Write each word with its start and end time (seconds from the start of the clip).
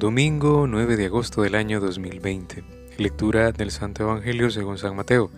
Domingo 0.00 0.66
9 0.66 0.96
de 0.96 1.04
agosto 1.04 1.42
del 1.42 1.54
año 1.54 1.78
2020. 1.78 2.64
Lectura 2.96 3.52
del 3.52 3.70
Santo 3.70 4.04
Evangelio 4.04 4.50
según 4.50 4.78
San 4.78 4.96
Mateo, 4.96 5.30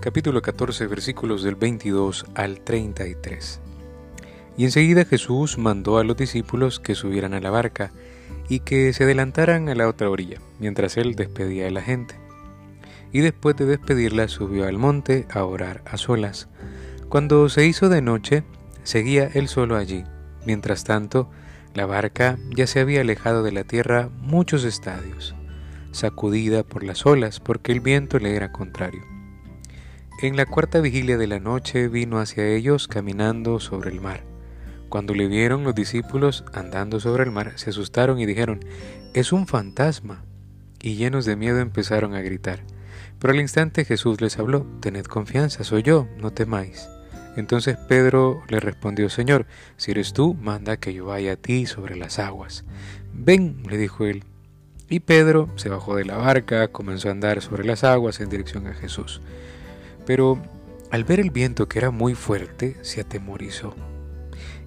capítulo 0.00 0.40
14, 0.40 0.86
versículos 0.86 1.42
del 1.42 1.54
22 1.54 2.24
al 2.34 2.60
33. 2.60 3.60
Y 4.56 4.64
enseguida 4.64 5.04
Jesús 5.04 5.58
mandó 5.58 5.98
a 5.98 6.04
los 6.04 6.16
discípulos 6.16 6.80
que 6.80 6.94
subieran 6.94 7.34
a 7.34 7.40
la 7.40 7.50
barca 7.50 7.92
y 8.48 8.60
que 8.60 8.94
se 8.94 9.04
adelantaran 9.04 9.68
a 9.68 9.74
la 9.74 9.86
otra 9.86 10.08
orilla, 10.08 10.40
mientras 10.60 10.96
él 10.96 11.14
despedía 11.14 11.68
a 11.68 11.70
la 11.70 11.82
gente. 11.82 12.14
Y 13.12 13.20
después 13.20 13.54
de 13.56 13.66
despedirla 13.66 14.28
subió 14.28 14.66
al 14.66 14.78
monte 14.78 15.26
a 15.30 15.44
orar 15.44 15.82
a 15.84 15.98
solas. 15.98 16.48
Cuando 17.10 17.50
se 17.50 17.66
hizo 17.66 17.90
de 17.90 18.00
noche, 18.00 18.44
seguía 18.82 19.28
él 19.34 19.46
solo 19.48 19.76
allí. 19.76 20.04
Mientras 20.46 20.84
tanto, 20.84 21.28
la 21.76 21.86
barca 21.86 22.38
ya 22.56 22.66
se 22.66 22.80
había 22.80 23.02
alejado 23.02 23.42
de 23.42 23.52
la 23.52 23.64
tierra 23.64 24.08
muchos 24.20 24.64
estadios, 24.64 25.34
sacudida 25.92 26.62
por 26.62 26.82
las 26.82 27.04
olas 27.04 27.38
porque 27.38 27.72
el 27.72 27.80
viento 27.80 28.18
le 28.18 28.34
era 28.34 28.50
contrario. 28.50 29.02
En 30.22 30.36
la 30.36 30.46
cuarta 30.46 30.80
vigilia 30.80 31.18
de 31.18 31.26
la 31.26 31.38
noche 31.38 31.88
vino 31.88 32.18
hacia 32.18 32.48
ellos 32.48 32.88
caminando 32.88 33.60
sobre 33.60 33.90
el 33.90 34.00
mar. 34.00 34.24
Cuando 34.88 35.12
le 35.12 35.26
vieron 35.26 35.64
los 35.64 35.74
discípulos 35.74 36.44
andando 36.54 37.00
sobre 37.00 37.24
el 37.24 37.30
mar, 37.30 37.52
se 37.56 37.70
asustaron 37.70 38.18
y 38.18 38.24
dijeron, 38.24 38.60
es 39.12 39.32
un 39.32 39.46
fantasma. 39.46 40.24
Y 40.80 40.94
llenos 40.94 41.26
de 41.26 41.36
miedo 41.36 41.58
empezaron 41.58 42.14
a 42.14 42.22
gritar. 42.22 42.60
Pero 43.18 43.34
al 43.34 43.40
instante 43.40 43.84
Jesús 43.84 44.20
les 44.22 44.38
habló, 44.38 44.66
tened 44.80 45.04
confianza, 45.04 45.64
soy 45.64 45.82
yo, 45.82 46.08
no 46.16 46.32
temáis. 46.32 46.88
Entonces 47.36 47.76
Pedro 47.76 48.42
le 48.48 48.60
respondió, 48.60 49.08
Señor, 49.08 49.46
si 49.76 49.90
eres 49.90 50.12
tú, 50.12 50.34
manda 50.34 50.78
que 50.78 50.94
yo 50.94 51.06
vaya 51.06 51.32
a 51.32 51.36
ti 51.36 51.66
sobre 51.66 51.96
las 51.96 52.18
aguas. 52.18 52.64
Ven, 53.12 53.62
le 53.68 53.76
dijo 53.76 54.06
él. 54.06 54.24
Y 54.88 55.00
Pedro 55.00 55.48
se 55.56 55.68
bajó 55.68 55.96
de 55.96 56.04
la 56.04 56.16
barca, 56.16 56.68
comenzó 56.68 57.08
a 57.08 57.12
andar 57.12 57.42
sobre 57.42 57.64
las 57.64 57.84
aguas 57.84 58.20
en 58.20 58.30
dirección 58.30 58.66
a 58.66 58.74
Jesús. 58.74 59.20
Pero 60.06 60.40
al 60.90 61.04
ver 61.04 61.20
el 61.20 61.30
viento 61.30 61.68
que 61.68 61.78
era 61.78 61.90
muy 61.90 62.14
fuerte, 62.14 62.76
se 62.82 63.00
atemorizó 63.00 63.74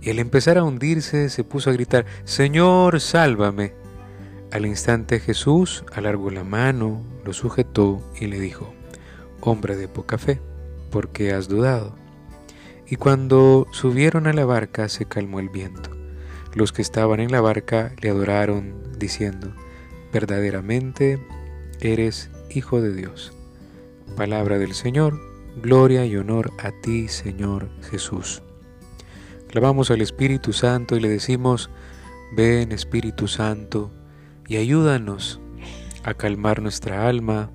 y 0.01 0.09
al 0.09 0.19
empezar 0.19 0.57
a 0.57 0.63
hundirse 0.63 1.29
se 1.29 1.43
puso 1.43 1.69
a 1.69 1.73
gritar, 1.73 2.05
Señor, 2.23 3.01
sálvame. 3.01 3.73
Al 4.51 4.65
instante 4.65 5.19
Jesús 5.19 5.83
alargó 5.93 6.31
la 6.31 6.43
mano, 6.43 7.03
lo 7.25 7.33
sujetó 7.33 8.01
y 8.19 8.27
le 8.27 8.39
dijo, 8.39 8.73
Hombre 9.41 9.75
de 9.75 9.87
poca 9.87 10.17
fe, 10.17 10.39
¿por 10.89 11.09
qué 11.09 11.33
has 11.33 11.47
dudado? 11.47 11.95
Y 12.89 12.95
cuando 12.95 13.67
subieron 13.71 14.25
a 14.27 14.33
la 14.33 14.45
barca 14.45 14.89
se 14.89 15.05
calmó 15.05 15.39
el 15.39 15.49
viento. 15.49 15.91
Los 16.55 16.71
que 16.71 16.81
estaban 16.81 17.19
en 17.19 17.31
la 17.31 17.41
barca 17.41 17.93
le 18.01 18.09
adoraron, 18.09 18.73
diciendo, 18.97 19.53
Verdaderamente 20.11 21.23
eres 21.79 22.31
Hijo 22.49 22.81
de 22.81 22.93
Dios. 22.95 23.31
Palabra 24.17 24.57
del 24.57 24.73
Señor, 24.73 25.19
gloria 25.61 26.05
y 26.05 26.15
honor 26.15 26.51
a 26.57 26.71
ti, 26.71 27.07
Señor 27.07 27.69
Jesús. 27.91 28.41
Clamamos 29.49 29.91
al 29.91 30.01
Espíritu 30.01 30.51
Santo 30.51 30.95
y 30.95 30.99
le 30.99 31.09
decimos, 31.09 31.69
ven 32.35 32.71
Espíritu 32.71 33.27
Santo 33.27 33.91
y 34.47 34.57
ayúdanos 34.57 35.39
a 36.03 36.15
calmar 36.15 36.61
nuestra 36.61 37.07
alma, 37.07 37.51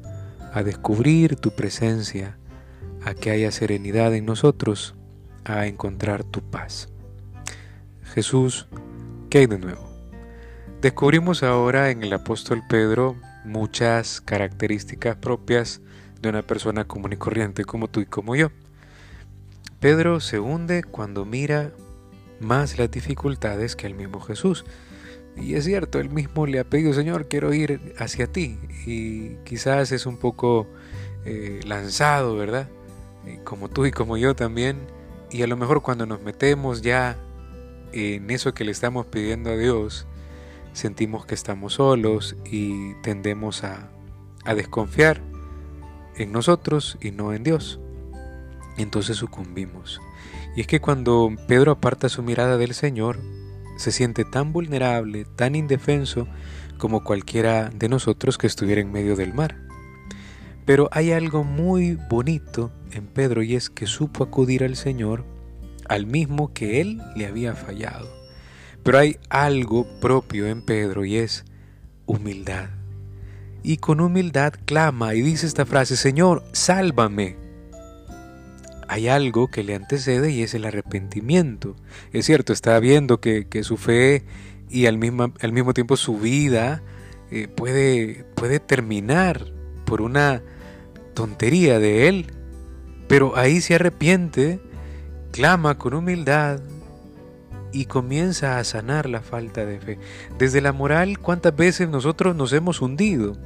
a 0.52 0.62
descubrir 0.62 1.34
tu 1.34 1.50
presencia, 1.50 2.38
a 3.04 3.14
que 3.14 3.30
haya 3.30 3.50
serenidad 3.50 4.14
en 4.14 4.26
nosotros, 4.26 4.94
a 5.44 5.66
encontrar 5.66 6.24
tu 6.24 6.40
paz. 6.40 6.88
Jesús, 8.14 8.68
¿qué 9.30 9.38
hay 9.38 9.46
de 9.46 9.58
nuevo? 9.58 9.88
Descubrimos 10.80 11.42
ahora 11.42 11.90
en 11.90 12.02
el 12.02 12.12
apóstol 12.12 12.62
Pedro 12.68 13.16
muchas 13.44 14.20
características 14.20 15.16
propias 15.16 15.80
de 16.20 16.28
una 16.28 16.42
persona 16.42 16.86
común 16.86 17.12
y 17.12 17.16
corriente 17.16 17.64
como 17.64 17.88
tú 17.88 18.00
y 18.00 18.06
como 18.06 18.36
yo. 18.36 18.50
Pedro 19.80 20.20
se 20.20 20.40
hunde 20.40 20.82
cuando 20.82 21.24
mira 21.24 21.72
más 22.40 22.78
las 22.78 22.90
dificultades 22.90 23.76
que 23.76 23.86
el 23.86 23.94
mismo 23.94 24.20
Jesús. 24.20 24.64
Y 25.36 25.54
es 25.54 25.64
cierto, 25.64 25.98
él 25.98 26.10
mismo 26.10 26.46
le 26.46 26.60
ha 26.60 26.64
pedido, 26.64 26.92
Señor, 26.92 27.28
quiero 27.28 27.52
ir 27.52 27.94
hacia 27.98 28.26
ti. 28.26 28.58
Y 28.86 29.36
quizás 29.44 29.92
es 29.92 30.06
un 30.06 30.16
poco 30.16 30.66
eh, 31.24 31.60
lanzado, 31.66 32.36
¿verdad? 32.36 32.68
como 33.42 33.70
tú 33.70 33.86
y 33.86 33.90
como 33.90 34.16
yo 34.16 34.34
también. 34.36 34.78
Y 35.34 35.42
a 35.42 35.48
lo 35.48 35.56
mejor 35.56 35.82
cuando 35.82 36.06
nos 36.06 36.22
metemos 36.22 36.80
ya 36.80 37.16
en 37.90 38.30
eso 38.30 38.54
que 38.54 38.62
le 38.62 38.70
estamos 38.70 39.06
pidiendo 39.06 39.50
a 39.50 39.56
Dios, 39.56 40.06
sentimos 40.74 41.26
que 41.26 41.34
estamos 41.34 41.74
solos 41.74 42.36
y 42.44 42.94
tendemos 43.02 43.64
a, 43.64 43.90
desconfiar 44.54 45.20
en 46.14 46.30
nosotros 46.30 46.98
y 47.00 47.10
no 47.10 47.32
en 47.32 47.42
Dios. 47.42 47.80
Entonces 48.76 49.16
sucumbimos. 49.16 50.00
Y 50.54 50.60
es 50.60 50.68
que 50.68 50.80
cuando 50.80 51.28
Pedro 51.48 51.72
aparta 51.72 52.08
su 52.08 52.22
mirada 52.22 52.56
del 52.56 52.72
Señor, 52.72 53.18
se 53.76 53.90
siente 53.90 54.24
tan 54.24 54.52
vulnerable, 54.52 55.24
tan 55.24 55.56
indefenso 55.56 56.28
como 56.78 57.02
cualquiera 57.02 57.70
de 57.70 57.88
nosotros 57.88 58.38
que 58.38 58.46
estuviera 58.46 58.80
en 58.80 58.92
medio 58.92 59.16
del 59.16 59.34
mar. 59.34 59.56
Pero 60.64 60.88
hay 60.92 61.12
algo 61.12 61.44
muy 61.44 61.98
bonito 62.08 62.72
en 62.92 63.06
Pedro 63.06 63.42
y 63.42 63.54
es 63.54 63.70
que 63.70 63.86
supo 63.86 64.24
acudir 64.24 64.64
al 64.64 64.76
Señor 64.76 65.24
al 65.88 66.06
mismo 66.06 66.52
que 66.54 66.80
él 66.80 67.02
le 67.14 67.26
había 67.26 67.54
fallado. 67.54 68.08
Pero 68.82 68.98
hay 68.98 69.18
algo 69.28 69.86
propio 70.00 70.46
en 70.46 70.62
Pedro 70.62 71.04
y 71.04 71.16
es 71.16 71.44
humildad. 72.06 72.70
Y 73.62 73.78
con 73.78 74.00
humildad 74.00 74.54
clama 74.64 75.14
y 75.14 75.22
dice 75.22 75.46
esta 75.46 75.66
frase, 75.66 75.96
Señor, 75.96 76.42
sálvame 76.52 77.44
hay 78.88 79.08
algo 79.08 79.48
que 79.48 79.64
le 79.64 79.74
antecede 79.74 80.30
y 80.30 80.42
es 80.42 80.54
el 80.54 80.64
arrepentimiento. 80.64 81.76
Es 82.12 82.26
cierto, 82.26 82.52
está 82.52 82.78
viendo 82.78 83.20
que, 83.20 83.46
su 83.62 83.76
fe 83.76 84.24
y 84.70 84.86
al 84.86 84.98
mismo, 84.98 85.32
al 85.40 85.52
mismo 85.52 85.74
tiempo 85.74 85.96
su 85.96 86.18
vida 86.18 86.82
eh, 87.30 87.48
puede, 87.48 88.24
puede 88.34 88.60
terminar 88.60 89.52
por 89.84 90.02
una 90.02 90.42
tontería 91.14 91.78
de 91.78 92.08
él, 92.08 92.26
pero 93.08 93.36
ahí 93.36 93.60
se 93.60 93.76
arrepiente, 93.76 94.60
clama 95.32 95.78
con 95.78 95.94
humildad 95.94 96.60
y 97.72 97.86
comienza 97.86 98.58
a 98.58 98.64
sanar 98.64 99.08
la 99.08 99.20
falta 99.20 99.64
de 99.64 99.80
fe. 99.80 99.98
Desde 100.38 100.60
la 100.60 100.72
moral, 100.72 101.18
¿cuántas 101.18 101.56
veces 101.56 101.88
nosotros 101.88 102.36
nos 102.36 102.52
hemos 102.52 102.82
hundido? 102.82 103.36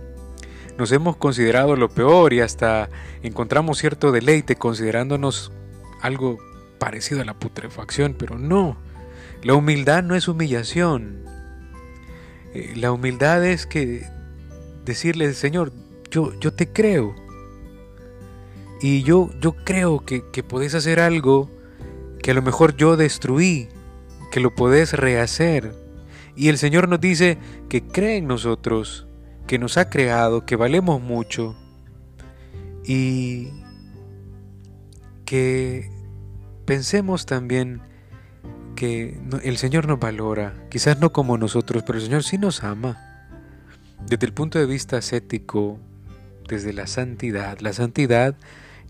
nos 0.79 0.93
hemos 0.93 1.17
considerado 1.17 1.75
lo 1.75 1.91
peor 1.91 2.33
y 2.33 2.41
hasta 2.41 2.89
encontramos 3.23 3.79
cierto 3.79 4.12
deleite 4.12 4.55
considerándonos 4.55 5.53
algo 6.00 6.39
parecido 6.79 7.21
a 7.21 7.25
la 7.25 7.35
putrefacción, 7.35 8.15
pero 8.17 8.39
no, 8.39 8.79
la 9.43 9.55
humildad 9.55 10.05
no 10.05 10.15
es 10.15 10.29
humillación. 10.29 11.25
Eh, 12.55 12.75
la 12.77 12.93
humildad 12.93 13.45
es 13.45 13.67
que 13.67 14.06
decirle, 14.85 15.35
Señor, 15.35 15.73
yo, 16.12 16.33
yo 16.39 16.55
te 16.55 16.69
creo. 16.69 17.15
Y 18.81 19.03
yo, 19.03 19.31
yo 19.41 19.53
creo 19.65 20.05
que, 20.05 20.25
que 20.31 20.43
podés 20.43 20.75
hacer 20.75 21.00
algo 21.00 21.50
que 22.22 22.31
a 22.31 22.34
lo 22.34 22.43
mejor 22.43 22.77
yo 22.77 22.97
destruí, 22.97 23.69
que 24.31 24.41
lo 24.41 24.55
podés 24.55 24.93
rehacer. 24.93 25.75
Y 26.37 26.49
el 26.49 26.59
Señor 26.59 26.88
nos 26.88 27.00
dice 27.00 27.38
que 27.69 27.83
cree 27.83 28.17
en 28.17 28.27
nosotros 28.28 29.06
que 29.49 29.59
nos 29.59 29.78
ha 29.78 29.88
creado, 29.88 30.44
que 30.44 30.56
valemos 30.56 31.00
mucho 31.00 31.56
y 32.84 33.49
que 35.25 35.91
pensemos 36.67 37.27
también 37.27 37.81
que 38.77 39.19
el 39.43 39.56
Señor 39.56 39.88
nos 39.88 39.99
valora, 39.99 40.55
quizás 40.70 41.00
no 41.00 41.12
como 41.12 41.37
nosotros, 41.37 41.82
pero 41.85 41.99
el 41.99 42.05
Señor 42.05 42.23
sí 42.23 42.38
nos 42.38 42.62
ama. 42.62 43.26
Desde 44.06 44.26
el 44.26 44.32
punto 44.32 44.58
de 44.58 44.67
vista 44.67 44.99
ascético, 44.99 45.81
desde 46.49 46.73
la 46.73 46.87
santidad, 46.87 47.58
la 47.61 47.73
santidad 47.73 48.37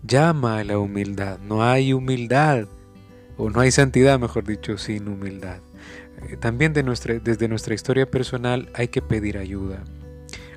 llama 0.03 0.59
a 0.59 0.63
la 0.63 0.79
humildad. 0.79 1.39
No 1.39 1.63
hay 1.63 1.93
humildad, 1.93 2.67
o 3.37 3.49
no 3.49 3.59
hay 3.59 3.71
santidad, 3.71 4.19
mejor 4.19 4.45
dicho, 4.45 4.77
sin 4.77 5.07
humildad. 5.07 5.59
Eh, 6.27 6.37
también 6.37 6.73
de 6.73 6.83
nuestra, 6.83 7.19
desde 7.19 7.47
nuestra 7.47 7.73
historia 7.73 8.09
personal 8.09 8.69
hay 8.73 8.89
que 8.89 9.01
pedir 9.01 9.37
ayuda 9.37 9.83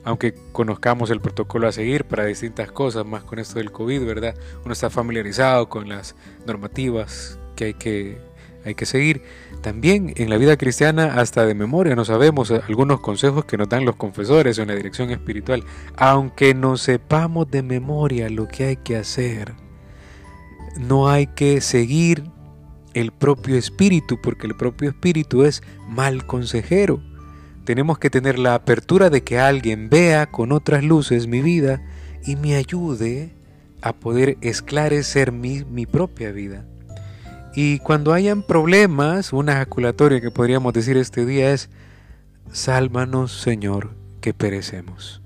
aunque 0.05 0.35
conozcamos 0.53 1.11
el 1.11 1.21
protocolo 1.21 1.69
a 1.69 1.73
seguir 1.73 2.05
para 2.05 2.25
distintas 2.25 2.73
cosas, 2.73 3.07
más 3.07 3.25
con 3.25 3.39
esto 3.39 3.59
del 3.59 3.71
COVID, 3.71 4.05
¿verdad? 4.05 4.35
Uno 4.65 4.73
está 4.73 4.91
familiarizado 4.91 5.69
con 5.69 5.89
las 5.89 6.17
normativas 6.47 7.39
que 7.57 7.65
hay 7.67 7.75
que, 7.75 8.19
hay 8.65 8.75
que 8.75 8.87
seguir. 8.87 9.23
También 9.61 10.13
en 10.17 10.31
la 10.31 10.39
vida 10.39 10.57
cristiana, 10.57 11.15
hasta 11.15 11.47
de 11.47 11.55
memoria, 11.55 11.95
no 11.95 12.05
sabemos 12.05 12.51
algunos 12.51 13.01
consejos 13.01 13.45
que 13.45 13.57
nos 13.57 13.69
dan 13.69 13.85
los 13.85 13.97
confesores 13.97 14.59
en 14.59 14.69
la 14.69 14.75
dirección 14.75 15.11
espiritual, 15.11 15.65
aunque 15.97 16.55
no 16.55 16.77
sepamos 16.77 17.51
de 17.51 17.63
memoria 17.63 18.29
lo 18.29 18.49
que 18.49 18.65
hay 18.65 18.77
que 18.77 18.97
hacer. 18.97 19.55
No 20.79 21.09
hay 21.09 21.27
que 21.27 21.61
seguir 21.61 22.25
el 22.95 23.13
propio 23.13 23.57
espíritu, 23.57 24.21
porque 24.23 24.47
el 24.47 24.57
propio 24.57 24.91
espíritu 24.91 25.45
es 25.45 25.63
mal 25.89 26.27
consejero 26.27 27.01
tenemos 27.65 27.99
que 27.99 28.11
tener 28.11 28.39
la 28.39 28.55
apertura 28.55 29.11
de 29.11 29.23
que 29.23 29.39
alguien 29.39 29.89
vea 29.89 30.27
con 30.27 30.53
otras 30.53 30.83
luces 30.83 31.27
mi 31.27 31.41
vida 31.43 31.81
y 32.25 32.37
me 32.37 32.57
ayude 32.57 33.31
a 33.81 33.93
poder 33.93 34.37
esclarecer 34.41 35.33
mi, 35.33 35.65
mi 35.65 35.87
propia 35.87 36.33
vida. 36.33 36.65
Y 37.55 37.81
cuando 37.81 38.13
hayan 38.13 38.43
problemas, 38.43 39.33
una 39.33 39.53
ejaculatoria 39.53 40.21
que 40.21 40.31
podríamos 40.31 40.73
decir 40.73 40.97
este 40.97 41.27
día 41.27 41.53
es, 41.53 41.69
sálvanos 42.51 43.33
Señor, 43.33 43.91
que 44.21 44.33
perecemos. 44.33 45.21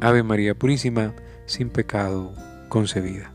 Ave 0.00 0.22
María 0.22 0.54
Purísima, 0.54 1.14
sin 1.46 1.70
pecado 1.70 2.32
concebida. 2.68 3.33